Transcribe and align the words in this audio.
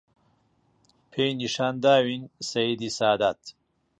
پێی 1.11 1.31
نیشان 1.41 1.73
داوین 1.85 2.23
سەییدی 2.49 2.89
سادات 2.99 3.41